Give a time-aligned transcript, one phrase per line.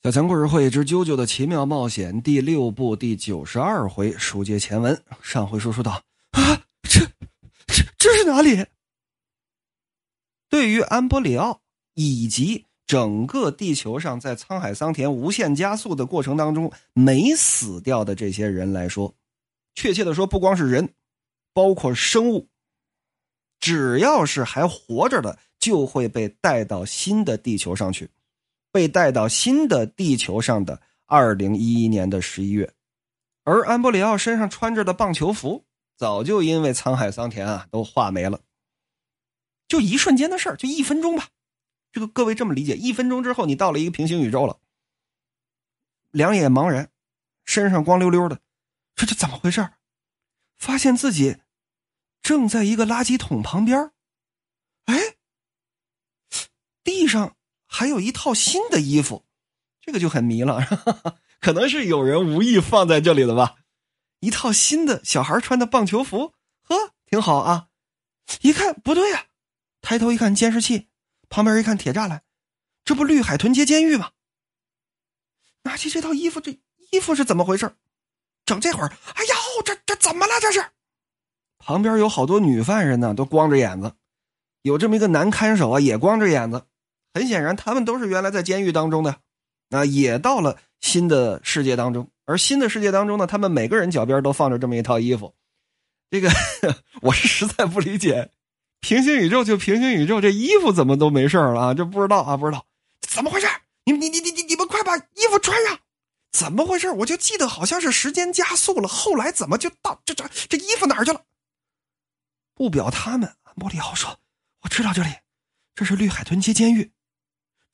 [0.00, 5.02] 小强故事会之《啾啾的奇妙冒险》第六部第九十二回，书接前文。
[5.20, 7.00] 上回说说道：“啊，这、
[7.66, 8.64] 这、这是哪里？”
[10.48, 11.60] 对于安波里奥
[11.94, 19.12] 以及整个地球上在沧海桑田无限加速的过程当中没死掉的这些人来说，
[19.74, 20.94] 确切的说，不光是人，
[21.52, 22.46] 包括生物，
[23.58, 28.08] 只要是还活着的，就会被带到新的地球上去。
[28.70, 32.74] 被带到新的地球上的二零一一年的十一月，
[33.44, 35.64] 而安波里奥身上穿着的棒球服
[35.96, 38.40] 早就因为沧海桑田啊都化没了，
[39.66, 41.28] 就一瞬间的事儿，就一分钟吧。
[41.90, 44.60] 这个各位这么理解，一分钟之后你到了一个平行宇宙了，
[46.10, 46.90] 两眼茫然，
[47.46, 48.38] 身上光溜溜的，
[48.94, 49.66] 这这怎么回事？
[50.58, 51.38] 发现自己
[52.20, 53.90] 正在一个垃圾桶旁边，
[54.84, 55.16] 哎，
[56.84, 57.37] 地上。
[57.68, 59.24] 还有一套新的衣服，
[59.80, 60.66] 这个就很迷了，
[61.38, 63.56] 可能是有人无意放在这里的吧。
[64.20, 67.68] 一套新的小孩穿的棒球服，呵，挺好啊。
[68.40, 69.26] 一看不对呀，
[69.80, 70.88] 抬头一看监视器，
[71.28, 72.22] 旁边一看铁栅栏，
[72.84, 74.10] 这不绿海豚街监狱吗？
[75.62, 76.58] 拿起这套衣服，这
[76.90, 77.76] 衣服是怎么回事？
[78.44, 80.40] 整这会儿，哎呀，这这怎么了？
[80.40, 80.64] 这是
[81.58, 83.92] 旁边有好多女犯人呢，都光着眼子，
[84.62, 86.66] 有这么一个男看守啊，也光着眼子。
[87.14, 89.16] 很显然，他们都是原来在监狱当中的，
[89.70, 92.10] 啊，也到了新的世界当中。
[92.24, 95.34] 而新的世界当中呢，他们每个人脚边都放着这么一套衣服。
[96.10, 96.30] 这个
[97.02, 98.30] 我是实在不理解，
[98.80, 101.74] 平行宇宙就平行宇宙，这衣服怎么都没事了啊？
[101.74, 102.66] 这不知道啊，不知道
[103.00, 103.46] 怎么回事？
[103.84, 105.78] 你你你你你你们快把衣服穿上！
[106.30, 106.90] 怎么回事？
[106.90, 111.22] 我就记得好像是时间加速了，后来怎么就到这这这衣服哪儿去了？
[112.54, 114.18] 不表他们，莫里奥说
[114.62, 115.08] ：“我知道这里，
[115.74, 116.92] 这是绿海豚街监狱。”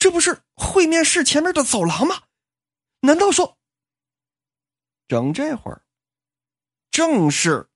[0.04, 2.24] 这不是会面室前面的走廊吗？
[3.00, 3.56] 难道说，
[5.08, 5.80] 整这会儿，
[6.90, 7.66] 正是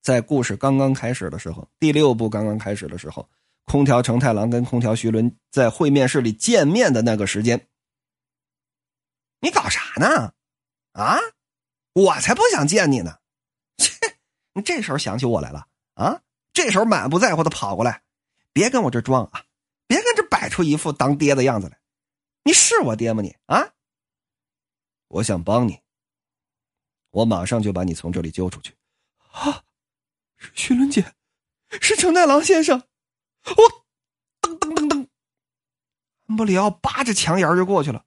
[0.00, 3.28] 在故事刚刚开始的时候，第六部刚刚开始的时候，
[3.64, 7.68] 空调成太郎跟空调徐伦在会面室里见面的那个时间。
[9.40, 10.34] 你搞啥呢？
[10.92, 11.18] 啊，
[11.94, 13.18] 我才不想见你呢！
[13.78, 13.90] 切，
[14.52, 16.22] 你这时候想起我来了啊？
[16.52, 18.04] 这时候满不在乎的跑过来，
[18.52, 19.44] 别跟我这装啊！
[19.86, 21.78] 别跟这摆出一副当爹的样子来，
[22.44, 23.22] 你是我爹吗？
[23.22, 23.72] 你啊！
[25.08, 25.80] 我想帮你，
[27.10, 28.74] 我马上就把你从这里揪出去。
[29.32, 29.64] 啊，
[30.54, 31.14] 徐伦姐，
[31.80, 32.82] 是成太郎先生。
[33.44, 33.54] 我
[34.40, 35.08] 噔噔噔噔，
[36.26, 38.06] 安布里奥扒着墙沿就过去了。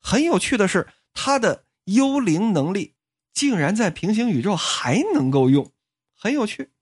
[0.00, 2.94] 很有趣的是，他的幽灵能力
[3.32, 5.72] 竟然在平行宇宙还能够用，
[6.14, 6.72] 很有趣。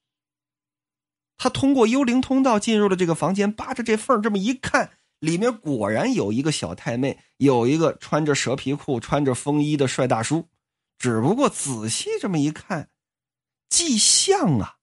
[1.38, 10.48] 他通过幽灵通道进入了这个房间，扒着这缝这么一看，里面果然有一个小太妹，有一个穿着蛇皮裤、穿着风衣的帅大叔。
[10.98, 12.88] 只不过仔细这么一看，
[13.69, 14.76] 既像啊，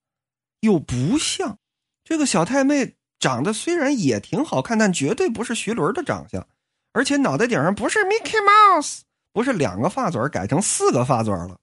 [0.59, 1.57] 又不像。
[2.03, 6.45] 这个小太妹长得虽然也挺好看，但绝对不是徐伦的长相，
[6.91, 8.99] 而且脑袋顶上不是 Mickey Mouse，
[9.31, 11.57] 不是两个发嘴改成四个发嘴了。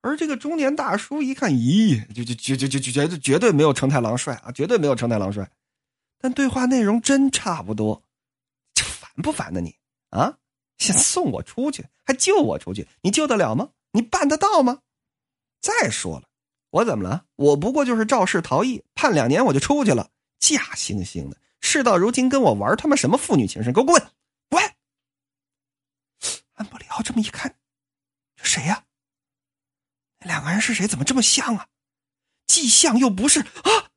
[0.00, 5.50] 而这个中年大叔一看，咦，就就就就就就绝对绝对没有成太郎帅啊，绝对没有成太郎帅。
[6.18, 8.02] 但对话内容真差不多，
[8.74, 9.76] 这烦不烦呢你
[10.10, 10.38] 啊？
[10.78, 13.70] 先送我出去，还救我出去，你救得了吗？
[13.92, 14.80] 你办得到吗？
[15.60, 16.28] 再说了，
[16.70, 17.24] 我怎么了？
[17.36, 21.36] 我不过就是肇事逃逸，判两年我就出去了，假惺惺的。
[21.60, 23.72] 事到如今跟我玩他妈什么父女情深？
[23.72, 24.00] 给我滚
[24.50, 24.62] 滚！
[26.54, 27.56] 安布里奥这么一看，
[28.36, 28.84] 这谁呀？
[30.46, 30.86] 两个人是谁？
[30.86, 31.66] 怎么这么像啊？
[32.46, 33.90] 既像又不是啊！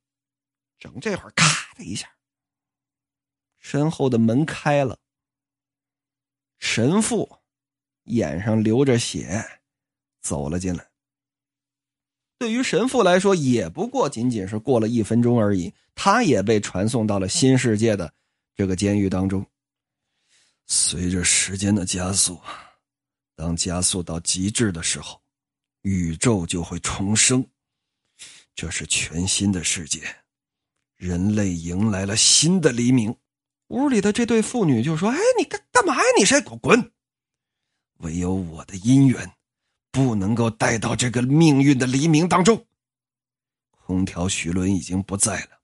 [0.79, 2.11] 整这会儿，咔的一下，
[3.59, 4.97] 身后的门开了，
[6.57, 7.37] 神父
[8.05, 9.61] 眼上流着血
[10.21, 10.89] 走了进来。
[12.39, 18.11] 对于神父来说，也不过仅仅是过了一分钟而已，他也被传送到了新世界的
[18.55, 19.45] 这个监狱当中。
[20.65, 22.41] 随着时间的加速，
[23.35, 25.21] 当加速到极致的时候。
[25.81, 27.47] 宇宙就会重生，
[28.53, 30.01] 这是全新的世界，
[30.97, 33.15] 人类迎来了新的黎明。
[33.67, 36.03] 屋里的这对父女就说：“哎，你干干嘛呀？
[36.17, 36.91] 你谁滚滚！
[37.99, 39.31] 唯有我的姻缘，
[39.91, 42.65] 不能够带到这个命运的黎明当中。
[43.71, 45.61] 空调徐伦已经不在了，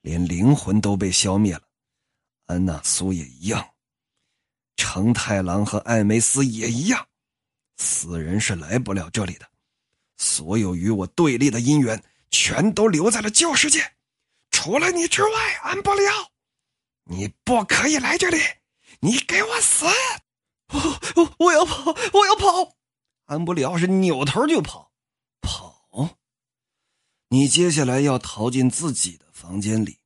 [0.00, 1.62] 连灵魂都被消灭了。
[2.46, 3.74] 安娜苏也一样，
[4.76, 7.06] 成太郎和艾梅斯也一样。”
[7.76, 9.46] 死人是来不了这里的，
[10.16, 13.92] 所有与我对立的姻缘全都留在了旧世界，
[14.50, 16.30] 除了你之外，安布里奥，
[17.04, 18.38] 你不可以来这里，
[19.00, 19.86] 你给我死！
[20.68, 22.76] 我我我要跑，我要跑！
[23.26, 24.92] 安布里奥是扭头就跑，
[25.40, 26.18] 跑！
[27.28, 29.98] 你接下来要逃进自己的房间里，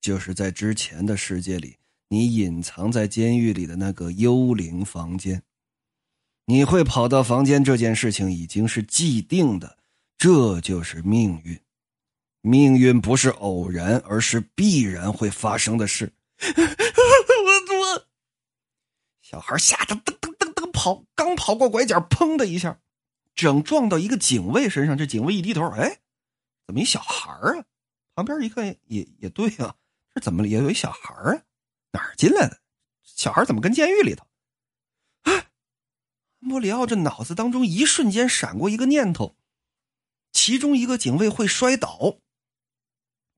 [0.00, 1.78] 就是在之前的世界里，
[2.08, 5.42] 你隐藏在监狱里的那个幽灵房间。
[6.50, 9.76] 你会跑到房间这件事情已经是既定的，
[10.16, 11.60] 这就是命运。
[12.40, 16.10] 命运不是偶然，而是必然会发生的事。
[16.40, 18.06] 我我，
[19.20, 22.80] 小孩吓得噔噔噔噔跑，刚跑过拐角，砰的一下，
[23.34, 24.96] 正撞到一个警卫身上。
[24.96, 25.98] 这警卫一低头，哎，
[26.66, 27.62] 怎么一小孩啊？
[28.14, 29.74] 旁边一看也也对啊，
[30.14, 31.42] 这怎么也有一小孩啊？
[31.92, 32.58] 哪儿进来的？
[33.04, 34.26] 小孩怎么跟监狱里头？
[36.38, 39.36] 莫里奥这脑子当中一瞬间闪过一个念头，
[40.32, 42.18] 其中一个警卫会摔倒。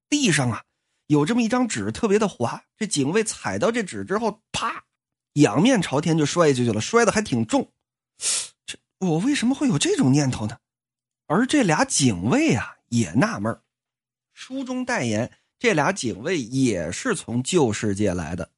[0.08, 0.64] 地上啊，
[1.06, 2.64] 有这么一张纸，特别的滑。
[2.76, 4.84] 这警卫踩到这纸之后，啪，
[5.34, 7.72] 仰面朝天就摔下去了，摔的还挺重。
[8.66, 10.58] 这我为什么会有这种念头呢？
[11.26, 13.60] 而这俩警卫啊，也纳闷
[14.34, 18.50] 书中代言，这俩警卫也是从旧世界来的，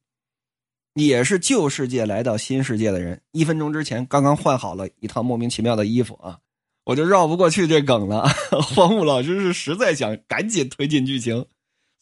[0.93, 3.21] 也是旧世界来到新世界的人。
[3.31, 6.39] 一分钟之前刚刚换好了一套莫名其妙的衣服啊。
[6.85, 8.27] 我就绕不过去这梗了。
[8.75, 11.45] 黄木老师是实在想赶紧推进剧情，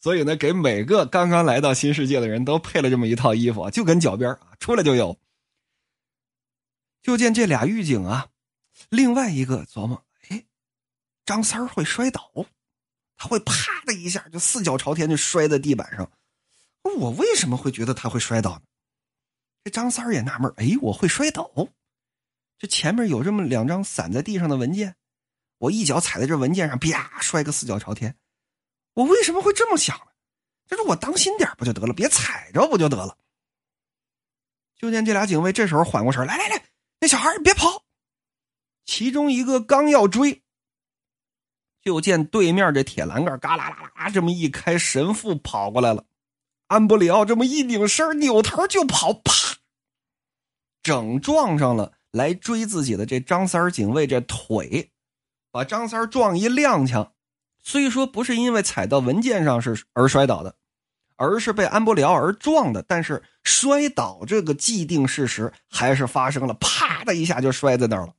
[0.00, 5.16] 所以呢，给每个刚刚来到新世界的人都配了这么一套衣服，就跟脚边啊，出来就有。
[7.00, 8.26] 就见这俩狱警啊，
[8.88, 10.44] 另外一个琢磨：哎，
[11.24, 12.30] 张三会摔倒，
[13.16, 13.54] 他会啪
[13.86, 16.10] 的一下就四脚朝天就摔在地板上。
[16.98, 18.62] 我为什么会觉得他会摔倒呢？
[19.64, 21.50] 这张三儿也纳闷：哎，我会摔倒。
[22.58, 24.96] 这前面有这么两张散在地上的文件，
[25.58, 28.16] 我一脚踩在这文件上，啪，摔个四脚朝天。
[28.94, 30.06] 我为什么会这么想呢？
[30.66, 33.18] 这是我当心点不就得了，别踩着不就得了。
[34.76, 36.64] 就见这俩警卫这时候缓过神来，来来，
[36.98, 37.84] 那小孩别跑。
[38.84, 40.42] 其中一个刚要追，
[41.80, 46.04] 就见对面这铁栏杆嘎啦啦啦这么一开，神父跑过来了。
[46.66, 49.51] 安布里奥这么一拧身，扭头就跑，啪，
[50.82, 51.92] 整撞上了。
[52.12, 54.90] 来追自己的这张三儿警卫这腿，
[55.50, 57.08] 把张三撞一踉跄。
[57.62, 60.54] 虽说不是因为踩到文件上是而摔倒的，
[61.16, 66.52] 而是被安博里奥而撞的，但是摔倒这个既定事实还是发生了。
[66.60, 68.12] 啪的一下就摔在那儿了。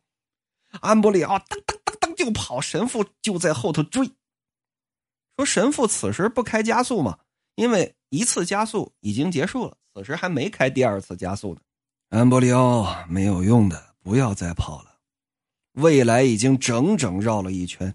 [0.81, 4.09] 安博里奥噔噔噔噔就跑，神父就在后头追。
[5.37, 7.19] 说神父此时不开加速嘛，
[7.53, 11.61] 因为一次加速已经结束了，此时还没开第二次加速呢。
[12.13, 14.99] 安博里奥没有用的，不要再跑了。
[15.71, 17.91] 未来已经整整绕了一圈，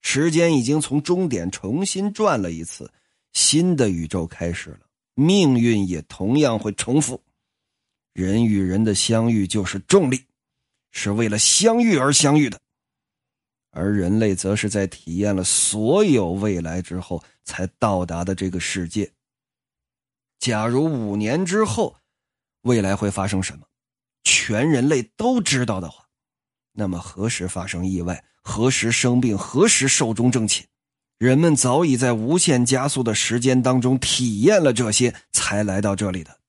[0.00, 2.90] 时间已经从终点重新转了一次，
[3.34, 4.80] 新的宇宙开始了，
[5.12, 7.22] 命运也同样会重复。
[8.14, 10.24] 人与人的相遇就是重力，
[10.90, 12.58] 是为了相遇而相遇的，
[13.72, 19.12] 而人类则是在体验了所有未来之后才到达的这个世界。
[20.38, 21.94] 假如五年之后。
[22.62, 23.66] 未来会发生什么？
[24.24, 26.04] 全人类都知道的话，
[26.72, 28.24] 那么何时发生意外？
[28.42, 29.36] 何时生病？
[29.36, 30.66] 何时寿终正寝？
[31.18, 36.40] 人们早已在无限加速的时间当中体验了这些，才来到这里的。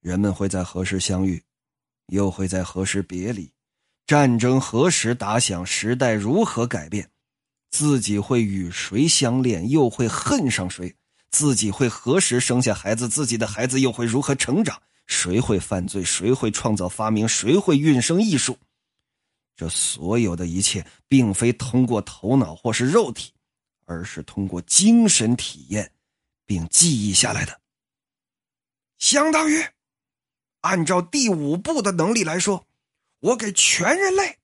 [0.00, 1.42] 人们会在何时相遇？
[2.06, 3.52] 又会在何时别离？
[4.06, 5.64] 战争何时打响？
[5.66, 7.10] 时代如何改变？
[7.70, 9.68] 自己会与谁相恋？
[9.68, 10.96] 又会恨上谁？
[11.30, 13.08] 自己会何时生下孩子？
[13.08, 14.80] 自己的孩子又会如何成长？
[15.08, 16.04] 谁会犯罪？
[16.04, 17.26] 谁会创造发明？
[17.26, 18.56] 谁会运生艺术？
[19.56, 23.32] 这所有的一切，并非通过头脑或是肉体，
[23.86, 25.90] 而是通过精神体验，
[26.46, 27.60] 并记忆下来的。
[28.98, 29.64] 相当于，
[30.60, 32.66] 按照第五步的能力来说，
[33.20, 34.38] 我给全人类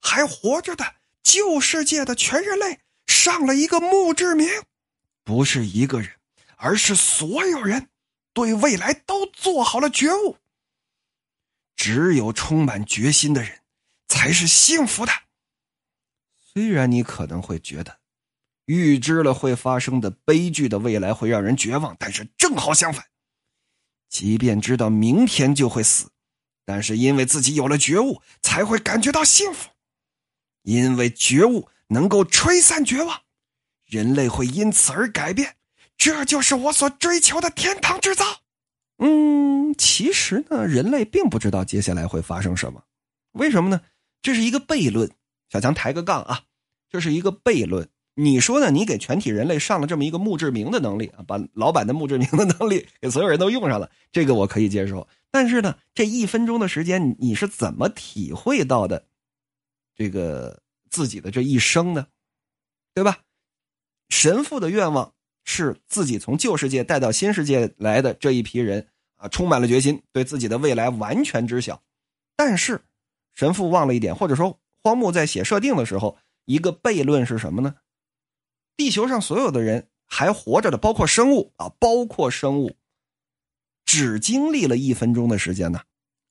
[0.00, 4.48] 还活着的旧世界的全人类上了一个墓志铭，
[5.22, 6.10] 不是一个人，
[6.56, 7.89] 而是所有人。
[8.32, 10.36] 对未来都做好了觉悟。
[11.76, 13.60] 只有充满决心的人，
[14.06, 15.12] 才是幸福的。
[16.38, 18.00] 虽然你可能会觉得，
[18.66, 23.06] 预知了会发生的悲剧的未来会让人绝望，但是正好相反。
[24.08, 26.10] 即便知道明天就会死，
[26.64, 29.70] 但是因为自己有了觉悟，才会感觉到幸福。
[30.62, 33.22] 因为觉悟能够吹散绝望，
[33.86, 35.56] 人类会因此而改变。
[36.00, 38.24] 这就是我所追求的天堂制造。
[38.96, 42.82] 嗯，其实呢，人类并不知道接下来会发生什么。
[43.32, 43.82] 为什么呢？
[44.22, 45.10] 这是一个悖论。
[45.50, 46.44] 小强抬个杠啊，
[46.88, 47.86] 这是一个悖论。
[48.14, 48.70] 你说呢？
[48.70, 55.06] 你给全体人类上了这么一个墓志铭的能力啊，把老板的墓志铭的能力给所有人都用上了，这个我可以接受。
[55.30, 59.04] 但是呢，这一分钟的时间，你是怎么体会到的？
[59.94, 62.06] 这个自己的这一生呢？
[62.94, 63.18] 对吧？
[64.08, 65.12] 神父的愿望
[65.52, 71.82] 是自己从旧世界带到新世界来的这一批人啊，充满了决心，对自己的未来完全知晓。
[72.36, 72.80] 但是
[73.34, 77.74] 神父忘了一点，或者说荒木在写设定的时候，一个悖论是什么呢？
[78.76, 82.76] 地球上所有的人还活着的，包括生物啊，包括生物，
[83.84, 85.80] 只经历了一分钟的时间呢。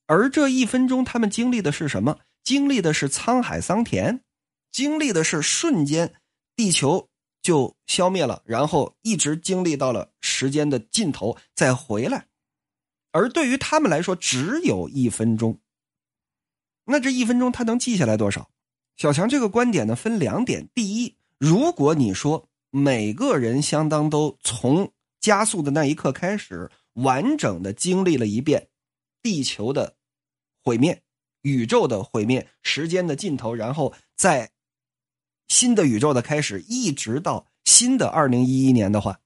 [0.06, 2.20] 而这一分钟，他们经历的是什么？
[2.42, 4.22] 经历的是沧海桑田，
[4.72, 6.14] 经历的是瞬间，
[6.56, 7.09] 地球
[7.42, 12.26] 就消灭了，然后一直经历到了时间的尽头再回来。
[13.12, 15.58] 而对于他们来说，只有一分钟。
[16.84, 18.50] 那这一分钟他能记下来多少？
[18.96, 21.16] 小强这个观点呢，分两点：第一。
[21.38, 28.68] 如果你说每个人相当都从加速的那一刻开始，完整的经历了一遍
[29.22, 29.96] 地球的
[30.62, 31.02] 毁灭、
[31.42, 34.50] 宇宙的毁灭、时间的尽头，然后再
[35.50, 39.18] 新的宇宙的开始，一直到新的二零一一年的话，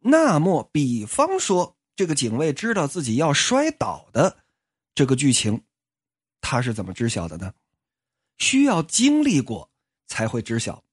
[0.00, 4.44] 那么，比方说这个警卫知道自己要摔倒的
[4.94, 5.64] 这个剧情，
[6.42, 7.54] 他是怎么知晓的呢？
[8.36, 9.70] 需要经历过
[10.06, 10.84] 才会知晓。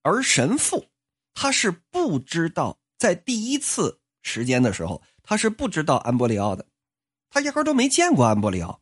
[0.00, 0.86] 而神父，
[1.34, 6.64] 他是不知道在第一次时间的时候，他是不知道安波里奥的，
[7.28, 8.80] 他压根都没见过安波里奥。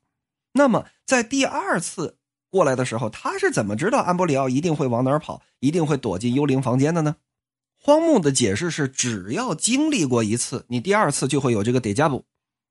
[0.53, 2.19] 那么在第二次
[2.55, 7.17] 过来的时候，他是怎么知道安波里奥一定会往哪儿跑，一定会躲进幽灵房间的呢？
[7.83, 12.25] 荒木的解释是：只要经历过一次，你第二次就会有这个得加补。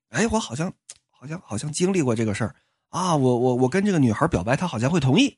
[0.08, 0.72] 哎，我好像，
[1.10, 2.56] 好像，好像经历过这个事儿
[2.92, 3.18] 啊！
[3.18, 5.38] 我我我跟这个女孩表白，她好像会同意。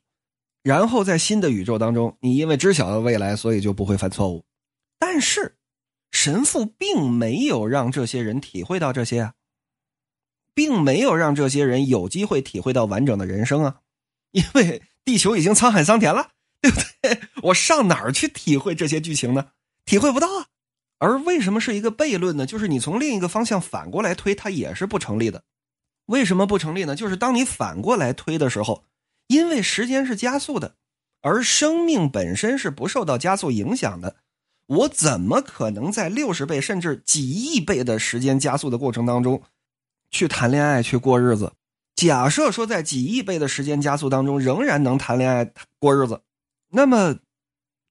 [0.62, 4.44] 然后在新的宇宙当中，你因为知晓了未来，所以就不会犯错误。
[4.96, 5.56] 但是，
[6.12, 9.34] 神父并没有让这些人体会到这些啊，
[10.54, 13.80] 并没有让这些人有机会体会到完整的人生啊，
[14.36, 16.28] 因为地球已经沧海桑田了，
[16.60, 17.20] 对不对？
[17.44, 19.46] 我上哪儿去体会这些剧情呢？
[19.86, 20.46] 体会不到啊。
[20.98, 22.44] 而为什么是一个悖论呢？
[22.44, 25.42] 就是你从另一个方向反过来推，它也是不成立的。
[26.04, 26.94] 为什么不成立呢？
[26.94, 28.84] 就是当你反过来推的时候。
[29.28, 30.76] 因为时间是加速的，
[31.20, 34.14] 而生命本身是不受到加速影响的。
[34.66, 39.42] 我怎么可能在六十倍甚至几亿倍的时间加速的过程当中，
[40.12, 41.52] 去谈恋爱去过日子？
[41.96, 46.20] 假设说在几亿倍的时间加速当中仍然能谈恋爱过日子，
[46.70, 47.16] 那么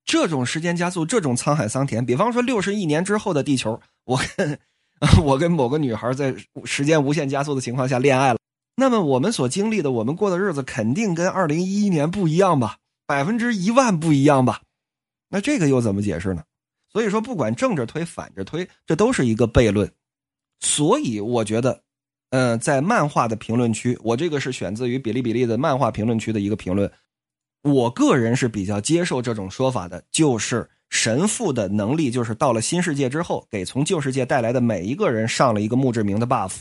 [0.05, 4.59] 这种时间加速，这种沧海桑田，比方说六十亿年之后的地球，我跟
[5.25, 8.39] 我跟某个女孩在时间无限加速的情况下恋爱了。
[8.75, 12.77] 那么我们所经历的，我们过的日子肯定跟二零一一年不一样吧？
[13.07, 14.61] 百分之一万不一样吧？
[15.29, 16.43] 那这个又怎么解释呢？
[16.91, 19.91] 所以说，不管正着推、反着推，这都是一个悖论。
[20.59, 21.81] 所以我觉得，
[22.31, 26.91] 嗯，在漫画的评论区，我这个是选自于比利比利的漫画评论区的一个评论，
[27.63, 36.57] 我个人是比较接受这种说法的，就是神父的能力，就是到了新世界之后，给从旧世界带来的每一个人上了一个墓志铭的 buff。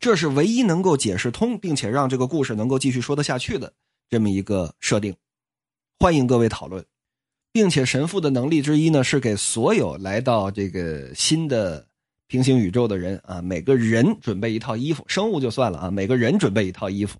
[0.00, 3.72] 这是唯一能够解释通，并且让这个故事能够继续说得下去的
[4.08, 5.14] 这么一个设定。
[5.98, 6.84] 欢迎各位讨论，
[7.50, 11.84] 并且神父的能力之一呢，是给所有来到这个新的
[12.28, 17.18] 平行宇宙的人啊，每个人准备一套衣服，生物就算了啊，每个人准备一套衣服。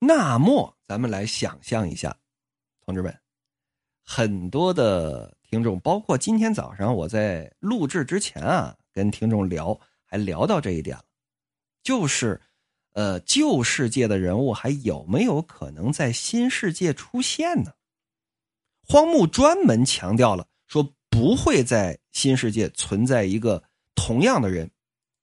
[0.00, 2.14] 那么，咱们来想象一下，
[2.84, 3.16] 同志们，
[4.04, 11.04] 很多的听众，包括今天早上我在录制之前啊，跟听众聊，还聊到这一点了。
[11.84, 12.40] 就是，
[12.94, 17.72] 呃，旧世界的人物还有没有可能在新世界出现呢？
[18.86, 23.62] 荒木专门强调了，说不会在新世界存在一个
[23.94, 24.70] 同样的人，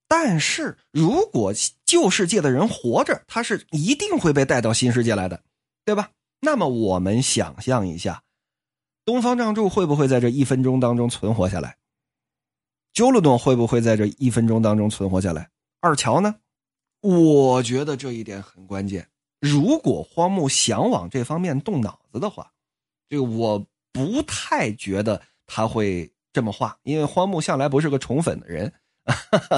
[0.08, 1.54] 但是如果
[1.86, 5.44] 旧世界的人活着，他是一定会被带到新世界来的，
[5.86, 6.12] 对吧？
[6.40, 8.24] 那么我们想象一下，
[9.06, 11.78] 东方仗助会不会在这一分钟当中存活下来？
[12.94, 15.50] 鸠鲁顿会不会在这一分钟当中存活下来？
[15.80, 16.36] 二乔呢？
[17.02, 19.08] 我觉得这一点很关键。
[19.40, 22.52] 如果荒木想往这方面动脑子的话，
[23.10, 28.74] 这个我不太觉得他会这么画，因为荒木向来不是个宠粉的人，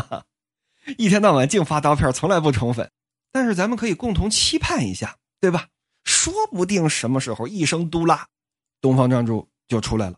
[0.98, 2.92] 一天到晚净发刀片，从来不宠粉。
[3.32, 5.68] 但是咱们可以共同期盼一下，对吧？
[6.04, 8.28] 说不定什么时候一声嘟啦，
[8.82, 10.18] 东方仗助就出来了。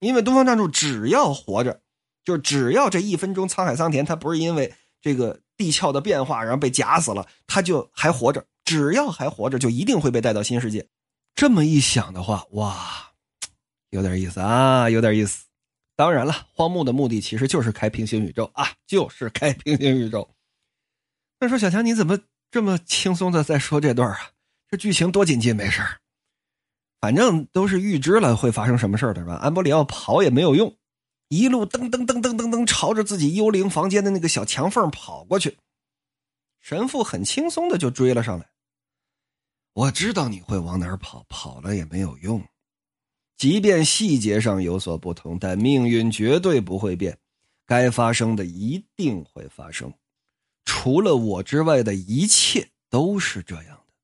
[0.00, 1.80] 因为东方仗助只要活着，
[2.24, 5.40] 就只要这一分钟沧海桑田，他不是因为这个。
[5.54, 8.44] 地壳的变化，然后被夹死了，他就还活着。
[8.64, 10.88] 只要还活着，就一定会被带到新世界。
[11.36, 13.12] 这么一想的话，哇，
[13.90, 15.44] 有点意思啊，有点意思。
[15.94, 20.34] 当然了，荒木的目的其实就是开平行宇宙啊，就是开平行宇宙。
[21.38, 22.18] 那说小强，你怎么
[22.50, 24.30] 这么轻松的在说这段啊？
[24.68, 25.82] 这剧情多紧急，没事
[27.00, 29.34] 反正都是预知了会发生什么事的是吧？
[29.34, 30.76] 安波里奥跑也没有用，
[31.28, 35.58] 一路噔噔噔噔噔噔朝着自己幽灵房间的那个小墙缝跑过去。
[36.60, 38.48] 神父很轻松的就追了上来。
[39.74, 42.42] 我知道你会往哪儿跑，跑了也没有用。
[43.42, 47.18] 即便细节上有所不同，但命运绝对不会变，
[47.66, 49.92] 该发生的一定会发生。
[50.64, 53.94] 除了我之外的一切都是这样的。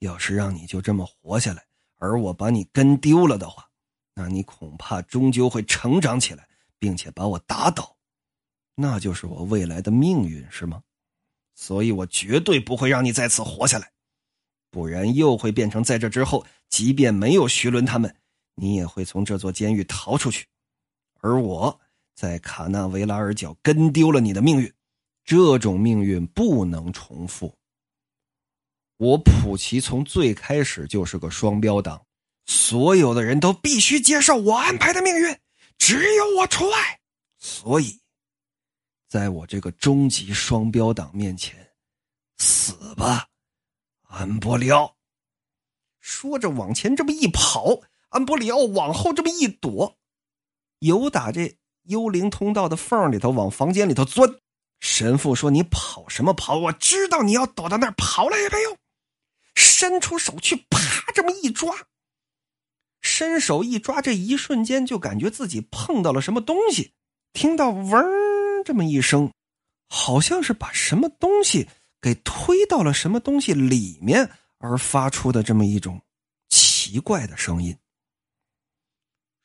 [0.00, 1.64] 要是让你就这么活下来，
[1.98, 3.70] 而我把你跟丢了的话，
[4.16, 7.98] 那你恐怕终究会成长起来，并且把我打倒。
[8.74, 10.82] 那就是我未来的命运，是吗？
[11.54, 13.92] 所以我绝对不会让你再次活下来，
[14.72, 18.12] 不然又会变成在这之后，即便没有徐伦他们。
[18.54, 20.46] 你也会从这座监狱逃出去，
[21.20, 21.80] 而我
[22.14, 24.72] 在卡纳维拉尔角跟丢了你的命运，
[25.24, 27.56] 这种命运不能重复。
[28.98, 32.04] 我普奇从最开始就是个双标党，
[32.44, 35.38] 所有的人都必须接受我安排的命运，
[35.78, 37.00] 只有我除外。
[37.38, 37.98] 所以，
[39.08, 41.72] 在我这个终极双标党面前，
[42.36, 43.26] 死吧，
[44.02, 44.94] 安波里奥！
[46.00, 47.80] 说着往前这么一跑。
[48.10, 49.96] 安波里奥往后这么一躲，
[50.80, 54.28] 由打这幽灵通道的缝里头往房间里头钻。
[54.80, 56.56] 神父说：“你跑什么跑？
[56.58, 58.76] 我知道你要躲到那儿，跑了也没用。”
[59.54, 60.78] 伸出手去，啪，
[61.14, 61.74] 这么一抓。
[63.02, 66.92] 伸手一抓，这一瞬间就感觉自己碰到了什么东西，
[67.32, 68.04] 听到“嗡”
[68.64, 69.30] 这么一声，
[69.88, 71.68] 好像是把什么东西
[72.00, 76.00] 给推到了什么东西里面而发出的这么一种
[76.48, 77.76] 奇怪的声音。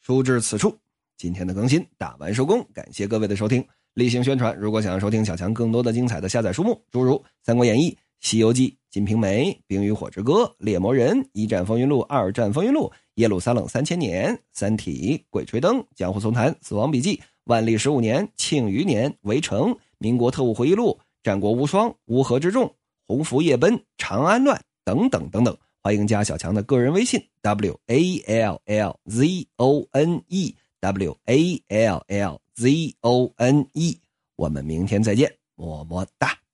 [0.06, 0.78] 书至此处，
[1.18, 3.66] 今天的更新打完收工，感谢各位的收听。
[3.96, 12.82] 例行宣传：如果想要收听小强更多的精彩的下载书目，诸如《三国演义》《西游记》《金瓶梅》《冰与火之歌》《猎魔人》《一战风云录》《二战风云录》
[13.16, 19.60] 《耶路撒冷三千年》《三体》《鬼吹灯》《江湖丛谈》《死亡笔记》《万历十五年》《庆余年》《围城》
[19.98, 20.92] 《民国特务回忆录》
[21.24, 22.66] 《战国无双》《乌合之众》
[23.08, 25.58] 《鸿福夜奔》《长安乱》等等等等。
[25.86, 33.68] 欢迎加小强的个人微信 w a l l z o n e w a l l z o n
[33.72, 34.00] e，
[34.36, 36.45] 我们明天再见，么么哒。